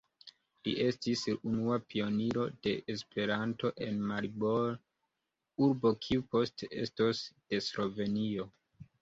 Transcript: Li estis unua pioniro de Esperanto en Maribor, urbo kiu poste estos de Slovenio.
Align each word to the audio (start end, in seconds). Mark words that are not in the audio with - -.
Li 0.67 0.71
estis 0.83 1.25
unua 1.49 1.75
pioniro 1.91 2.45
de 2.67 2.73
Esperanto 2.93 3.71
en 3.89 4.01
Maribor, 4.13 4.73
urbo 5.67 5.93
kiu 6.07 6.27
poste 6.33 6.71
estos 6.87 7.23
de 7.39 7.63
Slovenio. 7.69 8.51